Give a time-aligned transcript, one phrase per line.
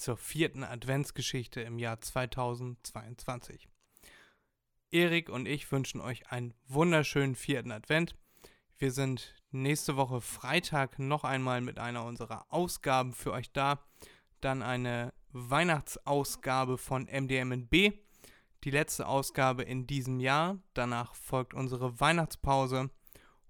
[0.00, 3.68] zur vierten Adventsgeschichte im Jahr 2022.
[4.90, 8.16] Erik und ich wünschen euch einen wunderschönen vierten Advent.
[8.78, 13.84] Wir sind nächste Woche Freitag noch einmal mit einer unserer Ausgaben für euch da.
[14.40, 17.92] Dann eine Weihnachtsausgabe von MDMNB.
[18.64, 20.58] Die letzte Ausgabe in diesem Jahr.
[20.74, 22.90] Danach folgt unsere Weihnachtspause.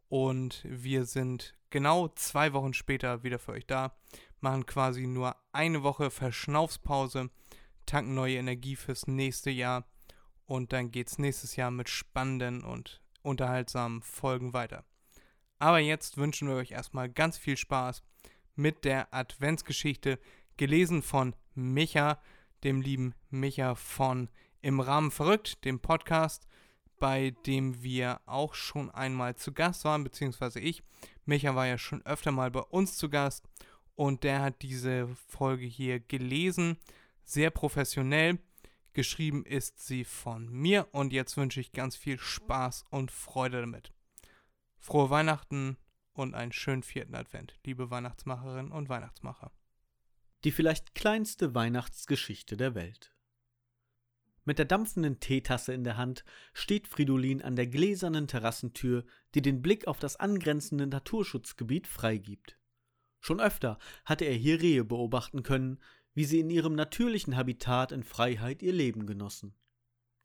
[0.09, 3.97] Und wir sind genau zwei Wochen später wieder für euch da.
[4.41, 7.31] Machen quasi nur eine Woche Verschnaufspause.
[7.87, 9.87] Tanken neue Energie fürs nächste Jahr
[10.47, 14.85] und dann geht es nächstes Jahr mit spannenden und unterhaltsamen Folgen weiter.
[15.59, 18.03] Aber jetzt wünschen wir euch erstmal ganz viel Spaß
[18.55, 20.19] mit der Adventsgeschichte,
[20.57, 22.21] gelesen von Micha,
[22.65, 24.29] dem lieben Micha von
[24.63, 26.47] Im Rahmen verrückt, dem Podcast,
[27.01, 30.85] bei dem wir auch schon einmal zu Gast waren, beziehungsweise ich.
[31.25, 33.49] Micha war ja schon öfter mal bei uns zu Gast
[33.97, 36.77] und der hat diese Folge hier gelesen,
[37.25, 38.39] sehr professionell
[38.93, 43.93] Geschrieben ist sie von mir und jetzt wünsche ich ganz viel Spaß und Freude damit.
[44.79, 45.77] Frohe Weihnachten
[46.13, 49.53] und einen schönen vierten Advent, liebe Weihnachtsmacherinnen und Weihnachtsmacher.
[50.43, 53.15] Die vielleicht kleinste Weihnachtsgeschichte der Welt.
[54.45, 56.25] Mit der dampfenden Teetasse in der Hand
[56.55, 62.57] steht Fridolin an der gläsernen Terrassentür, die den Blick auf das angrenzende Naturschutzgebiet freigibt.
[63.21, 65.79] Schon öfter hatte er hier Rehe beobachten können,
[66.15, 69.55] wie sie in ihrem natürlichen Habitat in Freiheit ihr Leben genossen.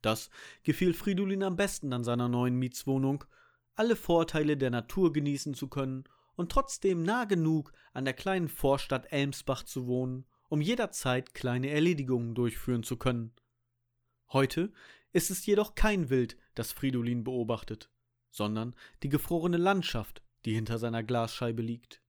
[0.00, 0.30] Das
[0.62, 3.24] gefiel Fridolin am besten an seiner neuen Mietswohnung,
[3.74, 6.04] alle Vorteile der Natur genießen zu können
[6.36, 12.34] und trotzdem nah genug an der kleinen Vorstadt Elmsbach zu wohnen, um jederzeit kleine Erledigungen
[12.34, 13.32] durchführen zu können.
[14.32, 14.72] Heute
[15.12, 17.90] ist es jedoch kein Wild, das Fridolin beobachtet,
[18.30, 22.02] sondern die gefrorene Landschaft, die hinter seiner Glasscheibe liegt.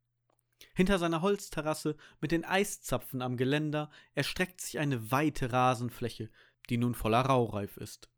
[0.73, 6.29] Hinter seiner Holzterrasse mit den Eiszapfen am Geländer erstreckt sich eine weite Rasenfläche,
[6.69, 8.09] die nun voller Raureif ist.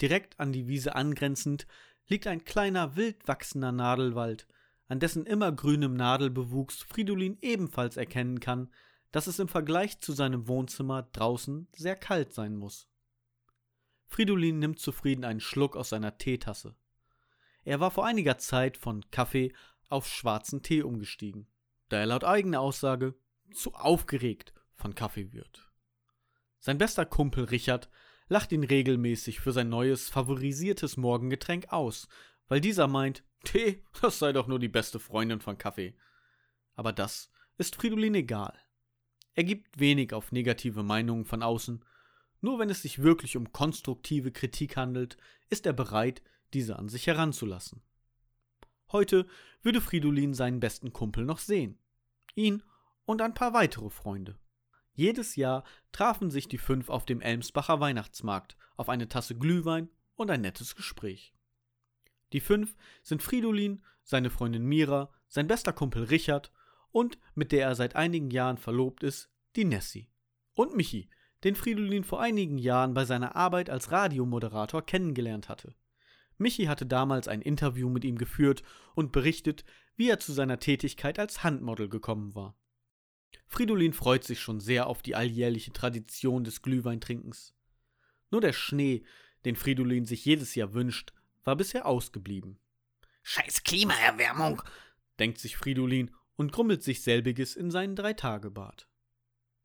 [0.00, 1.66] Direkt an die Wiese angrenzend
[2.08, 4.46] liegt ein kleiner wild wachsender Nadelwald,
[4.88, 8.70] an dessen immergrünem Nadelbewuchs Fridolin ebenfalls erkennen kann,
[9.10, 12.88] dass es im Vergleich zu seinem Wohnzimmer draußen sehr kalt sein muss.
[14.06, 16.76] Fridolin nimmt zufrieden einen Schluck aus seiner Teetasse.
[17.64, 19.52] Er war vor einiger Zeit von Kaffee
[19.88, 21.48] auf schwarzen Tee umgestiegen
[21.88, 23.14] da er laut eigener Aussage
[23.52, 25.70] zu aufgeregt von Kaffee wird.
[26.58, 27.88] Sein bester Kumpel Richard
[28.28, 32.08] lacht ihn regelmäßig für sein neues favorisiertes Morgengetränk aus,
[32.48, 35.96] weil dieser meint, Tee, das sei doch nur die beste Freundin von Kaffee.
[36.74, 38.58] Aber das ist Fridolin egal.
[39.34, 41.84] Er gibt wenig auf negative Meinungen von außen,
[42.46, 45.16] nur wenn es sich wirklich um konstruktive Kritik handelt,
[45.50, 46.22] ist er bereit,
[46.54, 47.82] diese an sich heranzulassen.
[48.92, 49.26] Heute
[49.62, 51.76] würde Fridolin seinen besten Kumpel noch sehen.
[52.36, 52.62] Ihn
[53.04, 54.38] und ein paar weitere Freunde.
[54.92, 60.30] Jedes Jahr trafen sich die fünf auf dem Elmsbacher Weihnachtsmarkt auf eine Tasse Glühwein und
[60.30, 61.34] ein nettes Gespräch.
[62.32, 66.52] Die fünf sind Fridolin, seine Freundin Mira, sein bester Kumpel Richard
[66.92, 70.12] und, mit der er seit einigen Jahren verlobt ist, die Nessie.
[70.54, 71.10] Und Michi,
[71.44, 75.74] den Fridolin vor einigen Jahren bei seiner Arbeit als Radiomoderator kennengelernt hatte.
[76.38, 78.62] Michi hatte damals ein Interview mit ihm geführt
[78.94, 79.64] und berichtet,
[79.96, 82.56] wie er zu seiner Tätigkeit als Handmodel gekommen war.
[83.46, 87.54] Fridolin freut sich schon sehr auf die alljährliche Tradition des Glühweintrinkens.
[88.30, 89.04] Nur der Schnee,
[89.44, 91.12] den Fridolin sich jedes Jahr wünscht,
[91.44, 92.58] war bisher ausgeblieben.
[93.22, 94.62] Scheiß Klimaerwärmung,
[95.18, 98.88] denkt sich Fridolin und grummelt sich selbiges in seinen Dreitagebart.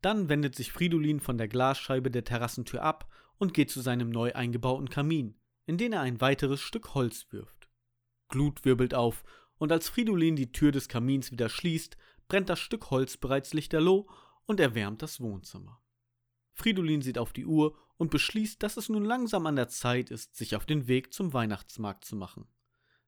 [0.02, 4.32] Dann wendet sich Fridolin von der Glasscheibe der Terrassentür ab und geht zu seinem neu
[4.34, 7.70] eingebauten Kamin, in den er ein weiteres Stück Holz wirft.
[8.28, 9.24] Glut wirbelt auf,
[9.58, 11.96] und als Fridolin die Tür des Kamins wieder schließt,
[12.26, 14.08] brennt das Stück Holz bereits lichterloh
[14.44, 15.80] und erwärmt das Wohnzimmer.
[16.52, 20.34] Fridolin sieht auf die Uhr und beschließt, dass es nun langsam an der Zeit ist,
[20.34, 22.48] sich auf den Weg zum Weihnachtsmarkt zu machen.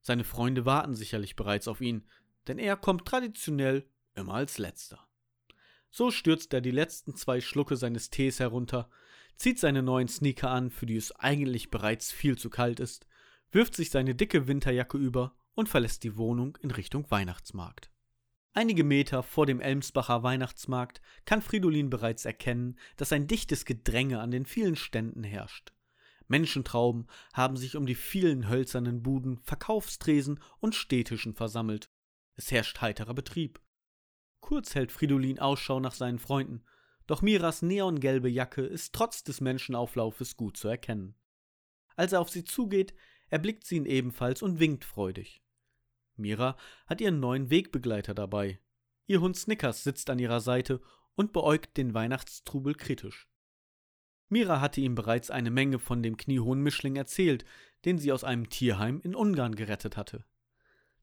[0.01, 2.07] Seine Freunde warten sicherlich bereits auf ihn,
[2.47, 5.09] denn er kommt traditionell immer als letzter.
[5.97, 8.91] So stürzt er die letzten zwei Schlucke seines Tees herunter,
[9.37, 13.07] zieht seine neuen Sneaker an, für die es eigentlich bereits viel zu kalt ist,
[13.53, 17.93] wirft sich seine dicke Winterjacke über und verlässt die Wohnung in Richtung Weihnachtsmarkt.
[18.55, 24.33] Einige Meter vor dem Elmsbacher Weihnachtsmarkt kann Fridolin bereits erkennen, dass ein dichtes Gedränge an
[24.33, 25.75] den vielen Ständen herrscht.
[26.27, 31.89] Menschentrauben haben sich um die vielen hölzernen Buden, Verkaufstresen und Städtischen versammelt.
[32.35, 33.61] Es herrscht heiterer Betrieb.
[34.45, 36.63] Kurz hält Fridolin Ausschau nach seinen Freunden,
[37.07, 41.15] doch Miras neongelbe Jacke ist trotz des Menschenauflaufes gut zu erkennen.
[41.97, 42.93] Als er auf sie zugeht,
[43.31, 45.43] erblickt sie ihn ebenfalls und winkt freudig.
[46.17, 48.61] Mira hat ihren neuen Wegbegleiter dabei.
[49.07, 50.83] Ihr Hund Snickers sitzt an ihrer Seite
[51.15, 53.31] und beäugt den Weihnachtstrubel kritisch.
[54.29, 57.47] Mira hatte ihm bereits eine Menge von dem kniehohen Mischling erzählt,
[57.87, 60.27] den sie aus einem Tierheim in Ungarn gerettet hatte.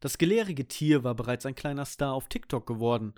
[0.01, 3.13] Das gelehrige Tier war bereits ein kleiner Star auf TikTok geworden.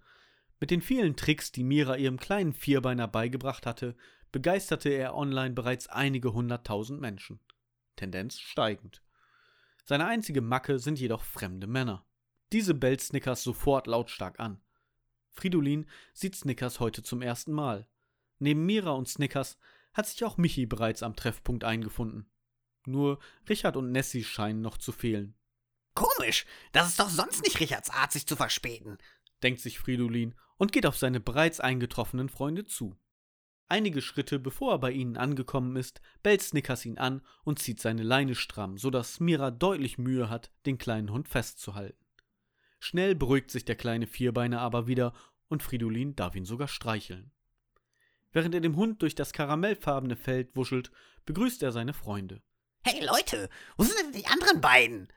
[0.60, 3.96] Mit den vielen Tricks, die Mira ihrem kleinen Vierbeiner beigebracht hatte,
[4.34, 7.40] begeisterte er online bereits einige hunderttausend Menschen.
[7.96, 9.02] Tendenz steigend.
[9.86, 12.06] Seine einzige Macke sind jedoch fremde Männer.
[12.52, 14.60] Diese bellt Snickers sofort lautstark an.
[15.32, 17.88] Fridolin sieht Snickers heute zum ersten Mal.
[18.40, 19.58] Neben Mira und Snickers
[19.94, 22.30] hat sich auch Michi bereits am Treffpunkt eingefunden.
[22.86, 25.36] Nur Richard und Nessie scheinen noch zu fehlen.
[25.94, 28.98] Komisch, das ist doch sonst nicht Richards Art, sich zu verspäten,
[29.44, 32.98] denkt sich Fridolin und geht auf seine bereits eingetroffenen Freunde zu.
[33.70, 38.04] Einige Schritte bevor er bei ihnen angekommen ist, bellt Snickers ihn an und zieht seine
[38.04, 42.06] Leine stramm, so dass Mira deutlich Mühe hat, den kleinen Hund festzuhalten.
[42.80, 45.14] Schnell beruhigt sich der kleine Vierbeiner aber wieder
[45.48, 47.32] und Fridolin darf ihn sogar streicheln.
[48.32, 50.92] Während er dem Hund durch das karamellfarbene Feld wuschelt,
[51.26, 52.42] begrüßt er seine Freunde.
[52.84, 55.08] Hey Leute, wo sind denn die anderen beiden?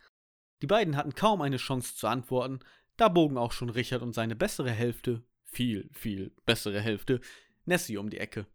[0.62, 2.60] Die beiden hatten kaum eine Chance zu antworten,
[2.96, 7.20] da bogen auch schon Richard und seine bessere Hälfte, viel, viel bessere Hälfte,
[7.66, 8.46] Nessie um die Ecke.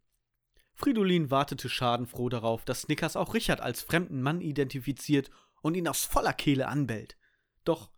[0.74, 5.30] Fridolin wartete schadenfroh darauf, dass Snickers auch Richard als fremden Mann identifiziert
[5.62, 7.18] und ihn aus voller Kehle anbellt.
[7.66, 7.92] Doch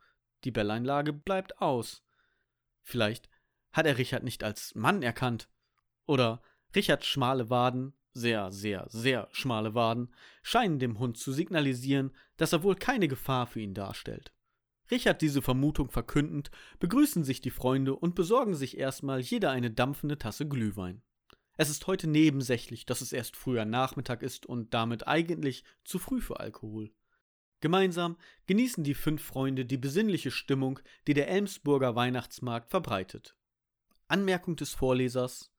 [0.44, 2.04] die Belleinlage bleibt aus.
[2.82, 3.30] Vielleicht
[3.72, 5.48] hat er Richard nicht als Mann erkannt.
[6.06, 6.42] Oder
[6.76, 12.63] Richards schmale Waden, sehr, sehr, sehr schmale Waden, scheinen dem Hund zu signalisieren, dass er
[12.63, 14.33] wohl keine Gefahr für ihn darstellt.
[14.92, 20.18] Richard diese Vermutung verkündend, begrüßen sich die Freunde und besorgen sich erstmal jeder eine dampfende
[20.18, 21.01] Tasse Glühwein.
[21.56, 26.19] Es ist heute nebensächlich, dass es erst früher Nachmittag ist und damit eigentlich zu früh
[26.19, 26.92] für Alkohol.
[27.62, 28.18] Gemeinsam
[28.48, 33.38] genießen die fünf Freunde die besinnliche Stimmung, die der Elmsburger Weihnachtsmarkt verbreitet.
[34.07, 35.51] Anmerkung des Vorlesers: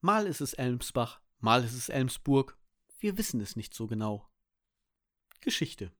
[0.00, 2.58] Mal ist es Elmsbach, mal ist es Elmsburg.
[2.98, 4.28] Wir wissen es nicht so genau.
[5.40, 5.92] Geschichte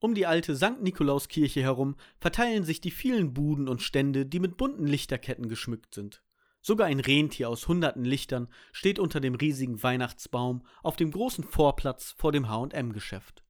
[0.00, 0.80] um die alte St.
[0.80, 6.22] Nikolauskirche herum verteilen sich die vielen Buden und Stände, die mit bunten Lichterketten geschmückt sind.
[6.62, 12.14] Sogar ein Rentier aus hunderten Lichtern steht unter dem riesigen Weihnachtsbaum auf dem großen Vorplatz
[12.16, 13.44] vor dem H&M-Geschäft.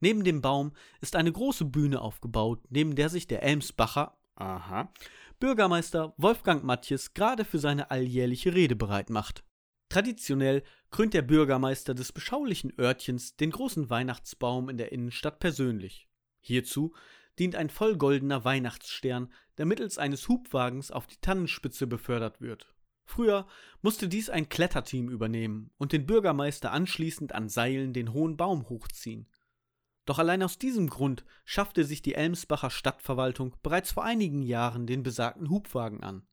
[0.00, 4.92] Neben dem Baum ist eine große Bühne aufgebaut, neben der sich der Elmsbacher, aha,
[5.38, 9.44] Bürgermeister Wolfgang Matjes gerade für seine alljährliche Rede bereit macht.
[9.88, 16.08] Traditionell krönt der Bürgermeister des beschaulichen Örtchens den großen Weihnachtsbaum in der Innenstadt persönlich.
[16.40, 16.94] Hierzu
[17.38, 22.74] dient ein vollgoldener Weihnachtsstern, der mittels eines Hubwagens auf die Tannenspitze befördert wird.
[23.04, 23.46] Früher
[23.82, 29.28] musste dies ein Kletterteam übernehmen und den Bürgermeister anschließend an Seilen den hohen Baum hochziehen.
[30.06, 35.02] Doch allein aus diesem Grund schaffte sich die Elmsbacher Stadtverwaltung bereits vor einigen Jahren den
[35.02, 36.26] besagten Hubwagen an.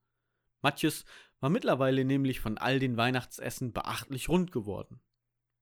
[0.61, 1.05] Matjes
[1.43, 5.01] war mittlerweile nämlich von all den Weihnachtsessen beachtlich rund geworden.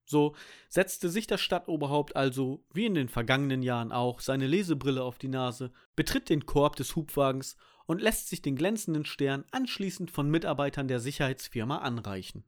[0.06, 0.36] So
[0.70, 5.28] setzte sich das Stadtoberhaupt also, wie in den vergangenen Jahren auch, seine Lesebrille auf die
[5.28, 7.56] Nase, betritt den Korb des Hubwagens
[7.88, 12.44] und lässt sich den glänzenden Stern anschließend von Mitarbeitern der Sicherheitsfirma anreichen.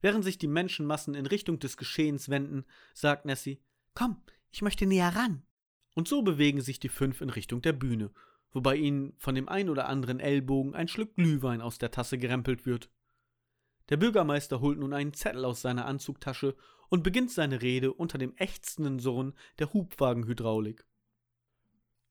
[0.00, 2.64] Während sich die Menschenmassen in Richtung des Geschehens wenden,
[2.94, 3.60] sagt Nessie:
[3.92, 5.42] Komm, ich möchte näher ran.
[5.94, 8.10] Und so bewegen sich die fünf in Richtung der Bühne
[8.52, 12.66] wobei ihnen von dem ein oder anderen Ellbogen ein Schluck Glühwein aus der Tasse gerempelt
[12.66, 12.90] wird.
[13.88, 16.56] Der Bürgermeister holt nun einen Zettel aus seiner Anzugtasche
[16.88, 20.84] und beginnt seine Rede unter dem ächzenden Surren der Hubwagenhydraulik.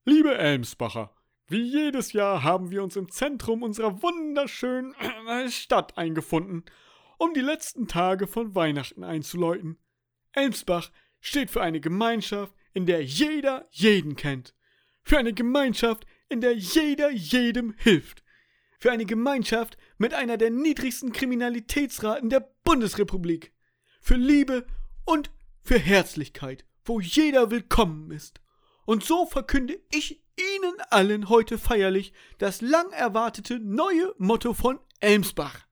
[0.06, 1.14] Liebe Elmsbacher,
[1.48, 4.96] wie jedes Jahr haben wir uns im Zentrum unserer wunderschönen
[5.50, 6.66] Stadt eingefunden,
[7.18, 9.78] um die letzten Tage von Weihnachten einzuläuten.
[10.34, 14.56] Elmsbach steht für eine Gemeinschaft, in der jeder jeden kennt.
[15.04, 18.24] Für eine Gemeinschaft, in der jeder jedem hilft.
[18.80, 23.54] Für eine Gemeinschaft mit einer der niedrigsten Kriminalitätsraten der Bundesrepublik.
[24.02, 24.68] Für Liebe
[25.06, 25.32] und
[25.64, 28.42] für Herzlichkeit, wo jeder willkommen ist.
[28.86, 35.66] Und so verkünde ich Ihnen allen heute feierlich das lang erwartete neue Motto von Elmsbach.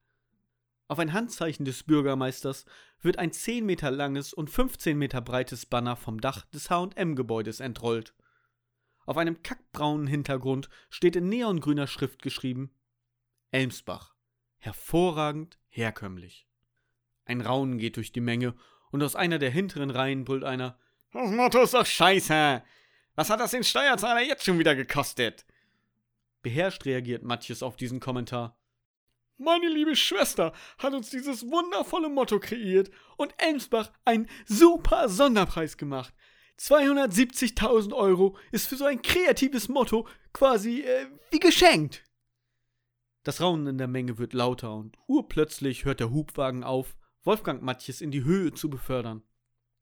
[0.88, 2.64] Auf ein Handzeichen des Bürgermeisters
[3.00, 8.14] wird ein 10 Meter langes und 15 Meter breites Banner vom Dach des HM-Gebäudes entrollt.
[9.06, 12.70] Auf einem kackbraunen Hintergrund steht in neongrüner Schrift geschrieben
[13.52, 14.14] Elmsbach.
[14.58, 16.48] Hervorragend, herkömmlich.
[17.24, 18.54] Ein Raunen geht durch die Menge
[18.90, 20.78] und aus einer der hinteren Reihen brüllt einer
[21.12, 22.62] Das Motto ist doch scheiße.
[23.14, 25.46] Was hat das den Steuerzahler jetzt schon wieder gekostet?
[26.42, 28.58] Beherrscht reagiert Matthias auf diesen Kommentar.
[29.38, 36.14] Meine liebe Schwester hat uns dieses wundervolle Motto kreiert und Elmsbach einen super Sonderpreis gemacht.
[36.58, 42.02] 270.000 Euro ist für so ein kreatives Motto quasi äh, wie geschenkt.
[43.24, 48.00] Das Raunen in der Menge wird lauter und urplötzlich hört der Hubwagen auf, Wolfgang Matjes
[48.00, 49.22] in die Höhe zu befördern.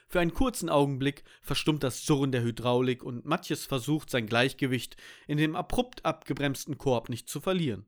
[0.08, 5.38] Für einen kurzen Augenblick verstummt das Surren der Hydraulik und Matjes versucht sein Gleichgewicht in
[5.38, 7.84] dem abrupt abgebremsten Korb nicht zu verlieren.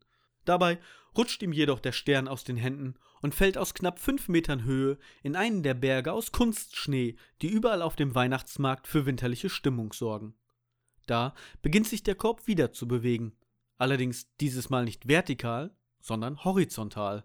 [0.47, 0.79] Dabei
[1.17, 4.99] rutscht ihm jedoch der Stern aus den Händen und fällt aus knapp fünf Metern Höhe
[5.23, 10.35] in einen der Berge aus Kunstschnee, die überall auf dem Weihnachtsmarkt für winterliche Stimmung sorgen.
[11.07, 13.37] Da beginnt sich der Korb wieder zu bewegen,
[13.79, 17.25] allerdings dieses Mal nicht vertikal, sondern horizontal.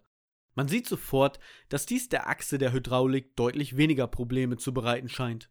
[0.56, 5.50] Man sieht sofort, dass dies der Achse der Hydraulik deutlich weniger Probleme zu bereiten scheint.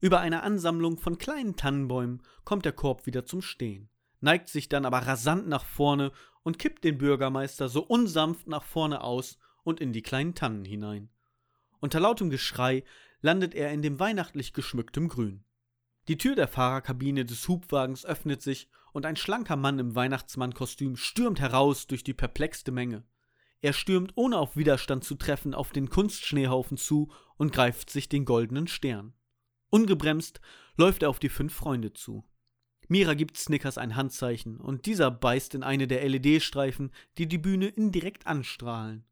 [0.00, 4.84] Über eine Ansammlung von kleinen Tannenbäumen kommt der Korb wieder zum Stehen, neigt sich dann
[4.84, 6.12] aber rasant nach vorne
[6.48, 11.10] und kippt den Bürgermeister so unsanft nach vorne aus und in die kleinen Tannen hinein.
[11.78, 12.84] Unter lautem Geschrei
[13.20, 15.44] landet er in dem weihnachtlich geschmücktem Grün.
[16.08, 21.38] Die Tür der Fahrerkabine des Hubwagens öffnet sich und ein schlanker Mann im Weihnachtsmannkostüm stürmt
[21.38, 23.04] heraus durch die perplexte Menge.
[23.60, 28.24] Er stürmt ohne auf Widerstand zu treffen auf den Kunstschneehaufen zu und greift sich den
[28.24, 29.12] goldenen Stern.
[29.68, 30.40] Ungebremst
[30.78, 32.24] läuft er auf die fünf Freunde zu.
[32.88, 37.68] Mira gibt Snickers ein Handzeichen und dieser beißt in eine der LED-Streifen, die die Bühne
[37.68, 39.04] indirekt anstrahlen.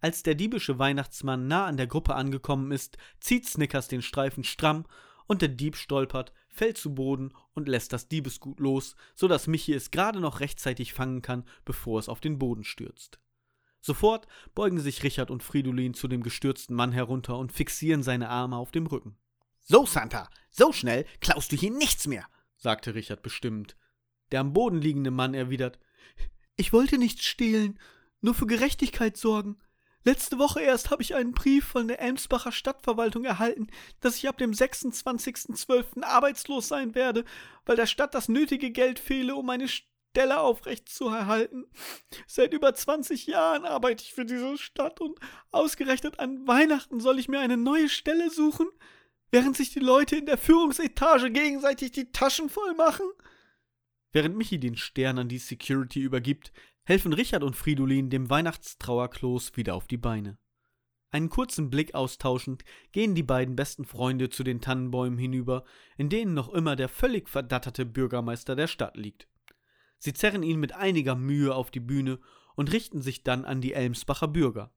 [0.00, 4.86] Als der diebische Weihnachtsmann nah an der Gruppe angekommen ist, zieht Snickers den Streifen stramm
[5.26, 9.74] und der Dieb stolpert, fällt zu Boden und lässt das Diebesgut los, so dass Michi
[9.74, 13.20] es gerade noch rechtzeitig fangen kann, bevor es auf den Boden stürzt.
[13.82, 18.56] Sofort beugen sich Richard und Fridolin zu dem gestürzten Mann herunter und fixieren seine Arme
[18.56, 19.16] auf dem Rücken.
[19.60, 22.26] So, Santa, so schnell klaust du hier nichts mehr,
[22.60, 23.76] sagte Richard bestimmt.
[24.30, 25.78] Der am Boden liegende Mann erwidert
[26.56, 27.80] Ich wollte nichts stehlen,
[28.20, 29.58] nur für Gerechtigkeit sorgen.
[30.02, 33.66] Letzte Woche erst habe ich einen Brief von der Elmsbacher Stadtverwaltung erhalten,
[34.00, 36.02] dass ich ab dem 26.12.
[36.02, 37.24] arbeitslos sein werde,
[37.66, 41.66] weil der Stadt das nötige Geld fehle, um meine Stelle aufrecht zu erhalten.
[42.26, 45.18] Seit über 20 Jahren arbeite ich für diese Stadt und
[45.50, 48.68] ausgerechnet an Weihnachten soll ich mir eine neue Stelle suchen,
[49.30, 53.06] während sich die Leute in der Führungsetage gegenseitig die Taschen voll machen.
[54.12, 56.52] Während Michi den Stern an die Security übergibt,
[56.84, 60.38] helfen Richard und Fridolin dem Weihnachtstrauerklos wieder auf die Beine.
[61.12, 65.64] Einen kurzen Blick austauschend gehen die beiden besten Freunde zu den Tannenbäumen hinüber,
[65.96, 69.28] in denen noch immer der völlig verdatterte Bürgermeister der Stadt liegt.
[69.98, 72.20] Sie zerren ihn mit einiger Mühe auf die Bühne
[72.54, 74.72] und richten sich dann an die Elmsbacher Bürger.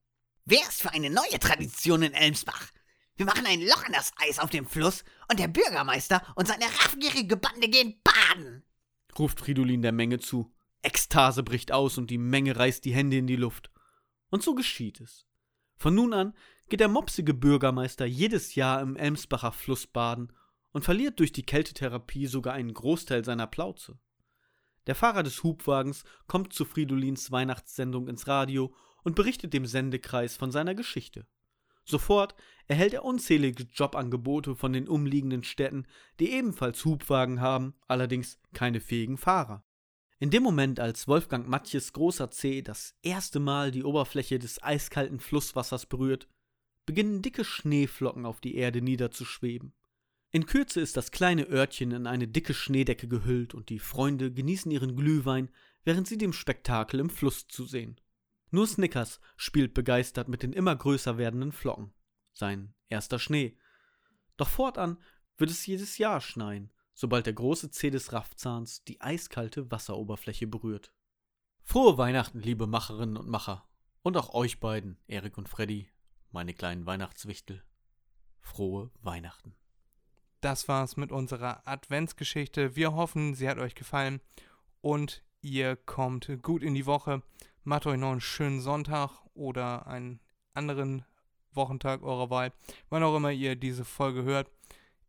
[0.46, 2.72] Wer ist für eine neue Tradition in Elmsbach?
[3.16, 6.66] Wir machen ein Loch in das Eis auf dem Fluss und der Bürgermeister und seine
[6.66, 8.64] raffgierige Bande gehen baden,
[9.18, 10.52] ruft Fridolin der Menge zu.
[10.82, 13.72] Ekstase bricht aus und die Menge reißt die Hände in die Luft.
[14.30, 15.28] Und so geschieht es.
[15.78, 16.34] Von nun an
[16.70, 20.34] geht der mopsige Bürgermeister jedes Jahr im Elmsbacher Fluss baden
[20.72, 24.00] und verliert durch die Kältetherapie sogar einen Großteil seiner Plauze.
[24.88, 30.52] Der Fahrer des Hubwagens kommt zu Fridolins Weihnachtssendung ins Radio und berichtet dem Sendekreis von
[30.52, 31.28] seiner Geschichte.
[31.86, 32.36] Sofort
[32.68, 35.86] erhält er unzählige Jobangebote von den umliegenden Städten,
[36.20, 39.66] die ebenfalls Hubwagen haben, allerdings keine fähigen Fahrer.
[40.20, 45.20] In dem Moment, als Wolfgang Matjes großer Zeh das erste Mal die Oberfläche des eiskalten
[45.20, 46.30] Flusswassers berührt,
[46.86, 49.74] beginnen dicke Schneeflocken auf die Erde niederzuschweben.
[50.32, 54.72] In Kürze ist das kleine Örtchen in eine dicke Schneedecke gehüllt und die Freunde genießen
[54.72, 55.50] ihren Glühwein,
[55.84, 58.00] während sie dem Spektakel im Fluss zusehen.
[58.54, 61.92] Nur Snickers spielt begeistert mit den immer größer werdenden Flocken.
[62.34, 63.58] Sein erster Schnee.
[64.38, 65.00] Doch fortan
[65.38, 70.94] wird es jedes Jahr schneien, sobald der große Zeh des Raffzahns die eiskalte Wasseroberfläche berührt.
[71.64, 73.68] Frohe Weihnachten, liebe Macherinnen und Macher.
[74.04, 75.90] Und auch euch beiden, Erik und Freddy,
[76.30, 77.64] meine kleinen Weihnachtswichtel.
[78.40, 79.56] Frohe Weihnachten.
[80.42, 82.76] Das war's mit unserer Adventsgeschichte.
[82.76, 84.22] Wir hoffen, sie hat euch gefallen
[84.82, 87.24] und ihr kommt gut in die Woche.
[87.64, 90.20] Macht euch noch einen schönen Sonntag oder einen
[90.54, 91.06] anderen
[91.52, 92.52] Wochentag eurer Wahl,
[92.90, 94.50] wann auch immer ihr diese Folge hört.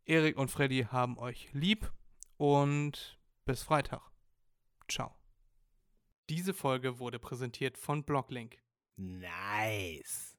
[0.05, 1.93] Erik und Freddy haben euch lieb
[2.37, 4.03] und bis Freitag.
[4.89, 5.15] Ciao.
[6.29, 8.59] Diese Folge wurde präsentiert von Blocklink.
[8.97, 10.37] Nice.